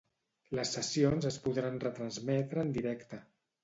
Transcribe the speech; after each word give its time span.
Les 0.59 0.71
sessions 0.77 1.29
es 1.33 1.39
podran 1.45 1.79
retransmetre 1.87 2.67
en 2.69 2.77
directe. 2.83 3.27